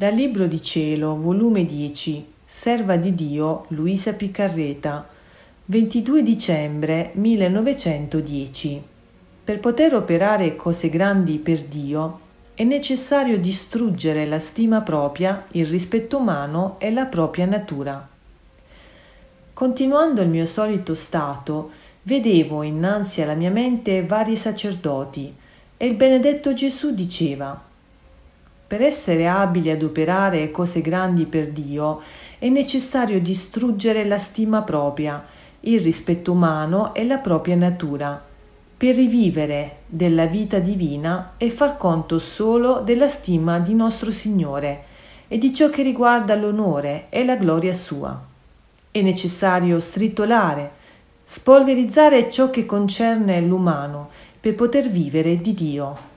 [0.00, 5.06] Dal Libro di Cielo, volume 10, Serva di Dio Luisa Piccarreta,
[5.66, 8.82] 22 dicembre 1910.
[9.44, 12.18] Per poter operare cose grandi per Dio
[12.54, 18.08] è necessario distruggere la stima propria, il rispetto umano e la propria natura.
[19.52, 21.72] Continuando il mio solito stato,
[22.04, 25.34] vedevo innanzi alla mia mente vari sacerdoti
[25.76, 27.68] e il benedetto Gesù diceva
[28.70, 32.00] per essere abili ad operare cose grandi per Dio
[32.38, 35.24] è necessario distruggere la stima propria,
[35.62, 38.24] il rispetto umano e la propria natura,
[38.76, 44.84] per rivivere della vita divina e far conto solo della stima di nostro Signore
[45.26, 48.22] e di ciò che riguarda l'onore e la gloria sua.
[48.88, 50.70] È necessario stritolare,
[51.24, 56.09] spolverizzare ciò che concerne l'umano per poter vivere di Dio.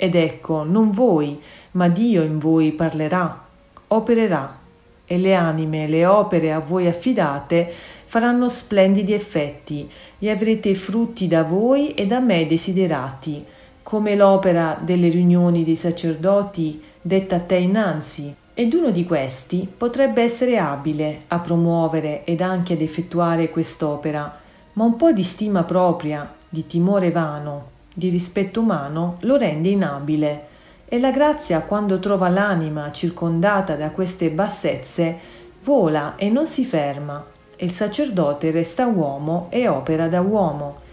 [0.00, 1.40] Ed ecco, non voi,
[1.72, 3.46] ma Dio in voi parlerà,
[3.88, 4.56] opererà,
[5.04, 7.68] e le anime, le opere a voi affidate
[8.06, 13.44] faranno splendidi effetti, e avrete frutti da voi e da me desiderati,
[13.82, 18.32] come l'opera delle riunioni dei sacerdoti detta a te innanzi.
[18.54, 24.38] Ed uno di questi potrebbe essere abile a promuovere ed anche ad effettuare quest'opera,
[24.74, 30.46] ma un po' di stima propria, di timore vano, di rispetto umano lo rende inabile
[30.84, 35.18] e la grazia quando trova l'anima circondata da queste bassezze
[35.64, 37.26] vola e non si ferma
[37.56, 40.86] e il sacerdote resta uomo e opera da uomo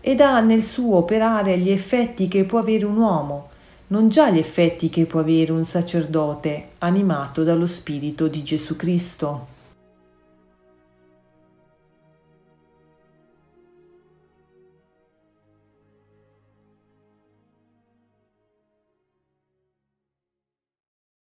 [0.00, 3.48] ed ha nel suo operare gli effetti che può avere un uomo,
[3.88, 9.61] non già gli effetti che può avere un sacerdote animato dallo Spirito di Gesù Cristo.